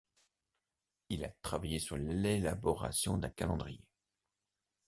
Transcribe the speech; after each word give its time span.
Il 1.09 1.23
a 1.25 1.29
travaillé 1.43 1.77
sur 1.77 1.95
l'élaboration 1.95 3.19
d'un 3.19 3.29
calendrier. 3.29 3.85